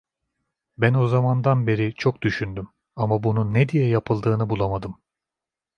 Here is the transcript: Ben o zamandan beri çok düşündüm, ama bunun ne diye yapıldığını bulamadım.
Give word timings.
Ben 0.77 0.93
o 0.93 1.07
zamandan 1.07 1.67
beri 1.67 1.93
çok 1.93 2.21
düşündüm, 2.21 2.67
ama 2.95 3.23
bunun 3.23 3.53
ne 3.53 3.69
diye 3.69 3.87
yapıldığını 3.87 4.49
bulamadım. 4.49 4.99